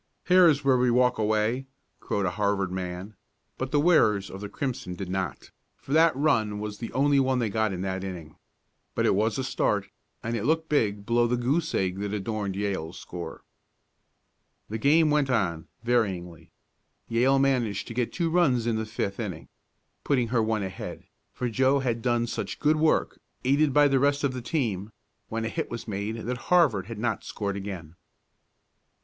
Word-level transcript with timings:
"Here's 0.25 0.63
where 0.65 0.79
we 0.79 0.89
walk 0.89 1.19
away!" 1.19 1.67
crowed 1.99 2.25
a 2.25 2.31
Harvard 2.31 2.71
man, 2.71 3.13
but 3.59 3.69
the 3.69 3.79
wearers 3.79 4.31
of 4.31 4.41
the 4.41 4.49
crimson 4.49 4.95
did 4.95 5.09
not, 5.09 5.51
for 5.77 5.93
that 5.93 6.15
run 6.15 6.57
was 6.59 6.79
the 6.79 6.91
only 6.93 7.19
one 7.19 7.37
they 7.37 7.51
got 7.51 7.69
that 7.81 8.03
inning. 8.03 8.35
But 8.95 9.05
it 9.05 9.13
was 9.13 9.37
a 9.37 9.43
start, 9.43 9.89
and 10.23 10.35
it 10.35 10.43
looked 10.45 10.69
big 10.69 11.05
below 11.05 11.27
the 11.27 11.37
goose 11.37 11.75
egg 11.75 11.99
that 11.99 12.15
adorned 12.15 12.55
Yale's 12.55 12.97
score. 12.97 13.43
The 14.69 14.79
game 14.79 15.11
went 15.11 15.29
on, 15.29 15.67
varyingly. 15.85 16.49
Yale 17.07 17.37
managed 17.37 17.87
to 17.87 17.93
get 17.93 18.11
two 18.11 18.31
runs 18.31 18.65
in 18.65 18.77
the 18.77 18.87
fifth 18.87 19.19
inning, 19.19 19.49
putting 20.03 20.29
her 20.29 20.41
one 20.41 20.63
ahead, 20.63 21.03
for 21.31 21.47
Joe 21.47 21.77
had 21.77 22.01
done 22.01 22.25
such 22.25 22.57
good 22.59 22.77
work, 22.77 23.19
aided 23.45 23.71
by 23.71 23.87
the 23.87 23.99
rest 23.99 24.23
of 24.23 24.33
the 24.33 24.41
team, 24.41 24.91
when 25.29 25.45
a 25.45 25.47
hit 25.47 25.69
was 25.69 25.87
made, 25.87 26.15
that 26.25 26.37
Harvard 26.49 26.87
had 26.87 26.97
not 26.97 27.23
scored 27.23 27.55
again. 27.55 27.93